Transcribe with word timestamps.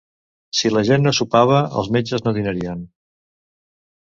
Si 0.59 0.71
la 0.71 0.81
gent 0.87 1.05
no 1.07 1.13
sopava, 1.17 1.59
els 1.83 1.91
metges 1.99 2.25
no 2.29 2.35
dinarien. 2.39 2.83